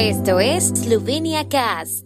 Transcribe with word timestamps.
Esto 0.00 0.38
es 0.38 0.68
Slovenia 0.68 1.48
Cast. 1.48 2.04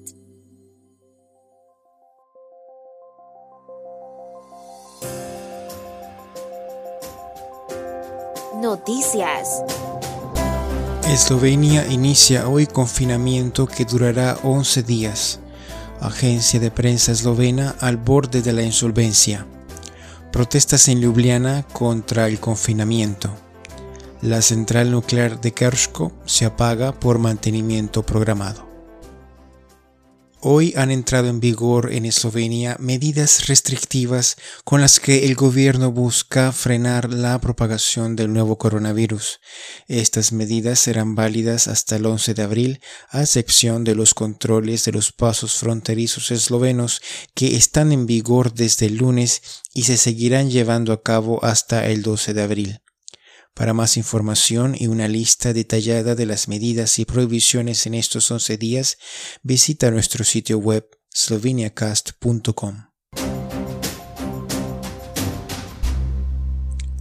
Noticias. 8.63 9.63
Eslovenia 11.07 11.87
inicia 11.89 12.49
hoy 12.49 12.67
confinamiento 12.67 13.67
que 13.67 13.85
durará 13.85 14.39
11 14.43 14.83
días. 14.85 15.41
Agencia 16.01 16.59
de 16.61 16.71
prensa 16.71 17.13
eslovena 17.13 17.77
al 17.79 17.99
borde 17.99 18.41
de 18.41 18.55
la 18.55 18.63
insolvencia. 18.63 19.47
Protestas 20.33 20.89
en 20.89 21.03
Ljubljana 21.03 21.67
contra 21.75 22.27
el 22.27 22.41
confinamiento. 22.41 23.52
La 24.23 24.41
central 24.41 24.93
nuclear 24.93 25.41
de 25.41 25.53
Kershko 25.53 26.13
se 26.27 26.45
apaga 26.45 26.93
por 26.93 27.19
mantenimiento 27.19 28.07
programado. 28.07 28.71
Hoy 30.39 30.75
han 30.77 30.93
entrado 30.93 31.27
en 31.27 31.41
vigor 31.41 31.93
en 31.93 32.05
Eslovenia 32.05 32.77
medidas 32.79 33.49
restrictivas 33.49 34.37
con 34.65 34.81
las 34.81 35.01
que 35.01 35.27
el 35.27 35.35
gobierno 35.35 35.91
busca 35.91 36.53
frenar 36.53 37.13
la 37.13 37.41
propagación 37.41 38.15
del 38.15 38.33
nuevo 38.33 38.59
coronavirus. 38.59 39.41
Estas 39.89 40.31
medidas 40.31 40.79
serán 40.79 41.17
válidas 41.17 41.67
hasta 41.67 41.97
el 41.97 42.07
11 42.07 42.35
de 42.35 42.43
abril, 42.43 42.81
a 43.11 43.23
excepción 43.23 43.83
de 43.83 43.97
los 43.97 44.15
controles 44.15 44.85
de 44.85 44.93
los 44.93 45.11
pasos 45.11 45.57
fronterizos 45.57 46.31
eslovenos 46.31 47.03
que 47.35 47.57
están 47.57 47.91
en 47.91 48.07
vigor 48.07 48.55
desde 48.55 48.87
el 48.87 48.99
lunes 48.99 49.43
y 49.75 49.83
se 49.83 49.97
seguirán 49.97 50.49
llevando 50.49 50.93
a 50.93 51.03
cabo 51.03 51.45
hasta 51.45 51.89
el 51.89 52.03
12 52.03 52.35
de 52.35 52.43
abril. 52.43 52.82
Para 53.55 53.75
más 53.75 53.97
información 53.97 54.75
y 54.79 54.87
una 54.87 55.09
lista 55.09 55.53
detallada 55.53 56.15
de 56.15 56.27
las 56.27 56.49
medidas 56.49 56.99
y 56.99 57.05
prohibiciones 57.05 57.87
en 57.87 57.95
estos 57.95 58.31
11 58.31 58.57
días, 58.57 58.99
visita 59.43 59.91
nuestro 59.91 60.25
sitio 60.25 60.59
web 60.59 60.89
sloveniacast.com. 61.11 62.92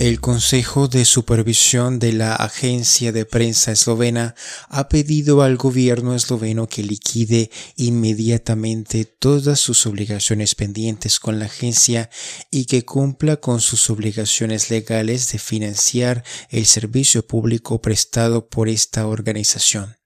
El 0.02 0.20
Consejo 0.20 0.88
de 0.88 1.06
Supervisión 1.06 2.00
de 2.00 2.12
la 2.12 2.34
Agencia 2.34 3.12
de 3.12 3.24
Prensa 3.24 3.72
Eslovena 3.72 4.34
ha 4.68 4.90
pedido 4.90 5.44
al 5.44 5.58
gobierno 5.58 6.16
esloveno 6.16 6.66
que 6.68 6.82
liquide 6.82 7.52
inmediatamente 7.76 9.06
todas 9.06 9.60
sus 9.60 9.86
obligaciones 9.86 10.56
pendientes 10.56 11.20
con 11.20 11.38
la 11.38 11.46
agencia 11.46 12.10
y 12.50 12.66
que 12.66 12.84
cumpla 12.84 13.38
con 13.38 13.62
sus 13.62 13.92
obligaciones 13.92 14.72
legales 14.72 15.32
de 15.34 15.38
financiar 15.38 16.24
el 16.50 16.66
servicio 16.66 17.28
público 17.28 17.80
prestado 17.80 18.50
por 18.50 18.70
esta 18.70 19.06
organización. 19.06 20.01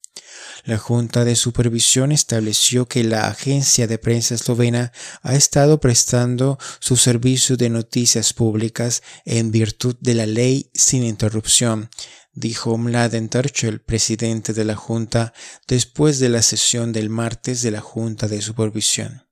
La 0.66 0.80
Junta 0.80 1.26
de 1.26 1.36
Supervisión 1.36 2.12
estableció 2.12 2.88
que 2.88 3.04
la 3.04 3.28
agencia 3.28 3.86
de 3.86 4.00
prensa 4.00 4.34
eslovena 4.34 4.92
ha 5.22 5.36
estado 5.36 5.80
prestando 5.80 6.58
su 6.80 6.98
servicio 6.98 7.56
de 7.56 7.70
noticias 7.70 8.34
públicas 8.34 9.04
en 9.26 9.52
virtud 9.52 9.96
de 10.00 10.16
la 10.16 10.26
ley 10.26 10.72
sin 10.74 11.04
interrupción, 11.04 11.92
dijo 12.34 12.80
Mladen 12.80 13.30
Terchel, 13.30 13.80
presidente 13.80 14.54
de 14.54 14.66
la 14.66 14.76
Junta, 14.76 15.34
después 15.68 16.18
de 16.18 16.30
la 16.30 16.42
sesión 16.42 16.94
del 16.94 17.12
martes 17.12 17.62
de 17.62 17.70
la 17.70 17.82
Junta 17.82 18.28
de 18.28 18.42
Supervisión. 18.42 19.24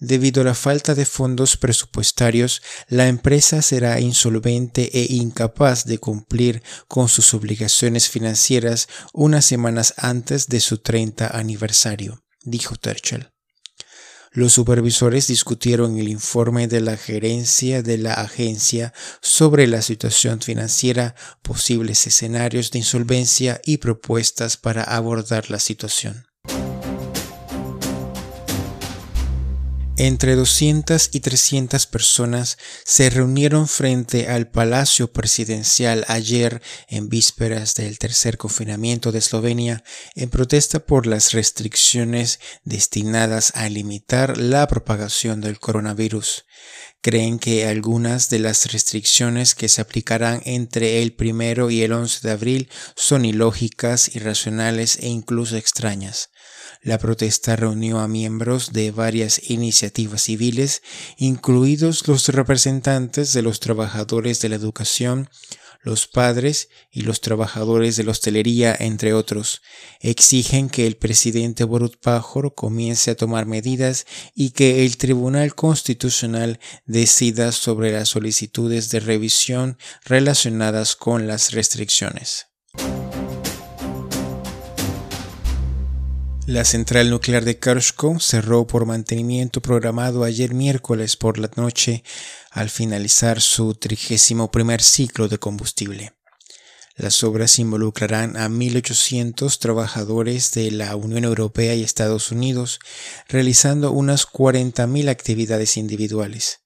Debido 0.00 0.40
a 0.40 0.44
la 0.44 0.54
falta 0.54 0.94
de 0.94 1.04
fondos 1.04 1.58
presupuestarios, 1.58 2.62
la 2.88 3.06
empresa 3.06 3.60
será 3.60 4.00
insolvente 4.00 4.98
e 4.98 5.12
incapaz 5.12 5.84
de 5.84 5.98
cumplir 5.98 6.62
con 6.88 7.06
sus 7.10 7.34
obligaciones 7.34 8.08
financieras 8.08 8.88
unas 9.12 9.44
semanas 9.44 9.92
antes 9.98 10.48
de 10.48 10.60
su 10.60 10.78
30 10.78 11.36
aniversario, 11.36 12.24
dijo 12.42 12.76
Terchel. 12.76 13.30
Los 14.32 14.54
supervisores 14.54 15.26
discutieron 15.26 15.98
el 15.98 16.08
informe 16.08 16.66
de 16.66 16.80
la 16.80 16.96
gerencia 16.96 17.82
de 17.82 17.98
la 17.98 18.14
agencia 18.14 18.94
sobre 19.20 19.66
la 19.66 19.82
situación 19.82 20.40
financiera, 20.40 21.14
posibles 21.42 22.06
escenarios 22.06 22.70
de 22.70 22.78
insolvencia 22.78 23.60
y 23.66 23.78
propuestas 23.78 24.56
para 24.56 24.82
abordar 24.82 25.50
la 25.50 25.58
situación. 25.58 26.29
Entre 30.02 30.34
200 30.34 31.10
y 31.12 31.20
300 31.20 31.86
personas 31.86 32.56
se 32.86 33.10
reunieron 33.10 33.68
frente 33.68 34.28
al 34.28 34.48
Palacio 34.48 35.12
Presidencial 35.12 36.06
ayer 36.08 36.62
en 36.88 37.10
vísperas 37.10 37.74
del 37.74 37.98
tercer 37.98 38.38
confinamiento 38.38 39.12
de 39.12 39.18
Eslovenia 39.18 39.84
en 40.14 40.30
protesta 40.30 40.78
por 40.80 41.06
las 41.06 41.32
restricciones 41.32 42.40
destinadas 42.64 43.52
a 43.54 43.68
limitar 43.68 44.38
la 44.38 44.66
propagación 44.68 45.42
del 45.42 45.60
coronavirus. 45.60 46.46
Creen 47.02 47.38
que 47.38 47.66
algunas 47.66 48.28
de 48.28 48.40
las 48.40 48.70
restricciones 48.72 49.54
que 49.54 49.70
se 49.70 49.80
aplicarán 49.80 50.42
entre 50.44 51.02
el 51.02 51.14
primero 51.14 51.70
y 51.70 51.80
el 51.80 51.92
11 51.92 52.28
de 52.28 52.30
abril 52.30 52.68
son 52.94 53.24
ilógicas, 53.24 54.14
irracionales 54.14 54.98
e 55.00 55.08
incluso 55.08 55.56
extrañas. 55.56 56.28
La 56.82 56.98
protesta 56.98 57.56
reunió 57.56 58.00
a 58.00 58.08
miembros 58.08 58.72
de 58.72 58.90
varias 58.90 59.50
iniciativas 59.50 60.22
civiles, 60.22 60.82
incluidos 61.16 62.06
los 62.06 62.28
representantes 62.28 63.32
de 63.32 63.42
los 63.42 63.60
trabajadores 63.60 64.40
de 64.40 64.50
la 64.50 64.56
educación, 64.56 65.30
los 65.82 66.06
padres 66.06 66.68
y 66.90 67.02
los 67.02 67.20
trabajadores 67.20 67.96
de 67.96 68.04
la 68.04 68.10
hostelería, 68.10 68.76
entre 68.78 69.14
otros, 69.14 69.62
exigen 70.00 70.68
que 70.68 70.86
el 70.86 70.96
presidente 70.96 71.64
Borut 71.64 71.96
Pajor 72.00 72.54
comience 72.54 73.10
a 73.10 73.16
tomar 73.16 73.46
medidas 73.46 74.06
y 74.34 74.50
que 74.50 74.84
el 74.84 74.96
Tribunal 74.96 75.54
Constitucional 75.54 76.60
decida 76.84 77.52
sobre 77.52 77.92
las 77.92 78.10
solicitudes 78.10 78.90
de 78.90 79.00
revisión 79.00 79.78
relacionadas 80.04 80.96
con 80.96 81.26
las 81.26 81.52
restricciones. 81.52 82.49
La 86.50 86.64
central 86.64 87.10
nuclear 87.10 87.44
de 87.44 87.60
Krshko 87.60 88.18
cerró 88.18 88.66
por 88.66 88.84
mantenimiento 88.84 89.62
programado 89.62 90.24
ayer 90.24 90.52
miércoles 90.52 91.16
por 91.16 91.38
la 91.38 91.48
noche 91.54 92.02
al 92.50 92.70
finalizar 92.70 93.40
su 93.40 93.76
trigésimo 93.76 94.50
primer 94.50 94.82
ciclo 94.82 95.28
de 95.28 95.38
combustible. 95.38 96.12
Las 96.96 97.22
obras 97.22 97.60
involucrarán 97.60 98.36
a 98.36 98.48
1.800 98.48 99.60
trabajadores 99.60 100.50
de 100.50 100.72
la 100.72 100.96
Unión 100.96 101.22
Europea 101.22 101.76
y 101.76 101.84
Estados 101.84 102.32
Unidos, 102.32 102.80
realizando 103.28 103.92
unas 103.92 104.26
40.000 104.26 105.08
actividades 105.08 105.76
individuales. 105.76 106.62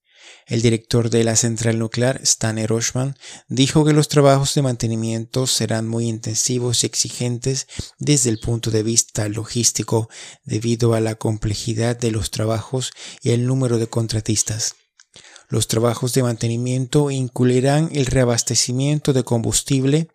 El 0.46 0.62
director 0.62 1.10
de 1.10 1.24
la 1.24 1.36
central 1.36 1.78
nuclear, 1.78 2.20
Stan 2.22 2.58
Eroshman, 2.58 3.16
dijo 3.48 3.84
que 3.84 3.92
los 3.92 4.08
trabajos 4.08 4.54
de 4.54 4.62
mantenimiento 4.62 5.46
serán 5.46 5.88
muy 5.88 6.08
intensivos 6.08 6.82
y 6.82 6.86
exigentes 6.86 7.66
desde 7.98 8.30
el 8.30 8.38
punto 8.38 8.70
de 8.70 8.82
vista 8.82 9.28
logístico 9.28 10.08
debido 10.44 10.94
a 10.94 11.00
la 11.00 11.14
complejidad 11.14 11.96
de 11.96 12.10
los 12.10 12.30
trabajos 12.30 12.92
y 13.22 13.30
el 13.30 13.46
número 13.46 13.78
de 13.78 13.86
contratistas. 13.86 14.74
Los 15.48 15.68
trabajos 15.68 16.12
de 16.14 16.22
mantenimiento 16.22 17.10
incluirán 17.10 17.90
el 17.92 18.06
reabastecimiento 18.06 19.12
de 19.12 19.24
combustible, 19.24 20.08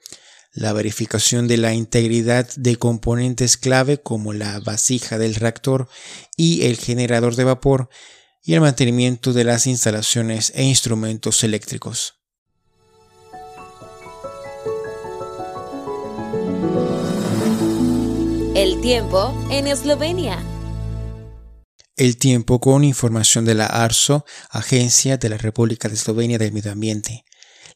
la 0.52 0.74
verificación 0.74 1.48
de 1.48 1.58
la 1.58 1.74
integridad 1.74 2.50
de 2.56 2.76
componentes 2.78 3.56
clave 3.58 4.02
como 4.02 4.34
la 4.34 4.60
vasija 4.60 5.18
del 5.18 5.36
reactor 5.36 5.88
y 6.36 6.66
el 6.66 6.78
generador 6.78 7.36
de 7.36 7.44
vapor, 7.44 7.90
y 8.50 8.56
el 8.56 8.62
mantenimiento 8.62 9.32
de 9.32 9.44
las 9.44 9.68
instalaciones 9.68 10.52
e 10.56 10.64
instrumentos 10.64 11.44
eléctricos. 11.44 12.16
El 18.56 18.82
tiempo 18.82 19.38
en 19.52 19.68
Eslovenia. 19.68 20.44
El 21.96 22.18
tiempo 22.18 22.60
con 22.60 22.84
información 22.84 23.46
de 23.46 23.54
la 23.54 23.68
ARSO, 23.68 24.26
Agencia 24.50 25.18
de 25.18 25.30
la 25.30 25.38
República 25.38 25.88
de 25.88 25.94
Eslovenia 25.94 26.40
del 26.40 26.52
Medio 26.52 26.72
Ambiente. 26.72 27.26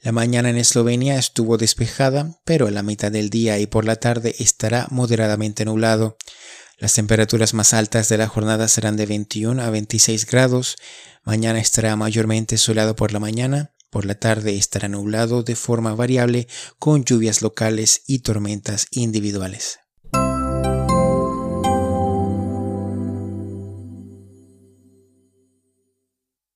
La 0.01 0.11
mañana 0.11 0.49
en 0.49 0.57
Eslovenia 0.57 1.19
estuvo 1.19 1.57
despejada, 1.57 2.39
pero 2.45 2.65
a 2.65 2.71
la 2.71 2.81
mitad 2.81 3.11
del 3.11 3.29
día 3.29 3.59
y 3.59 3.67
por 3.67 3.85
la 3.85 3.97
tarde 3.97 4.35
estará 4.39 4.87
moderadamente 4.89 5.65
nublado. 5.65 6.17
Las 6.77 6.93
temperaturas 6.93 7.53
más 7.53 7.73
altas 7.73 8.09
de 8.09 8.17
la 8.17 8.27
jornada 8.27 8.67
serán 8.67 8.97
de 8.97 9.05
21 9.05 9.61
a 9.61 9.69
26 9.69 10.25
grados. 10.25 10.77
Mañana 11.23 11.59
estará 11.59 11.95
mayormente 11.95 12.57
soleado 12.57 12.95
por 12.95 13.13
la 13.13 13.19
mañana. 13.19 13.71
Por 13.89 14.05
la 14.05 14.15
tarde 14.15 14.57
estará 14.57 14.87
nublado 14.87 15.43
de 15.43 15.55
forma 15.55 15.93
variable 15.93 16.47
con 16.79 17.05
lluvias 17.05 17.43
locales 17.43 18.01
y 18.07 18.19
tormentas 18.19 18.87
individuales. 18.91 19.82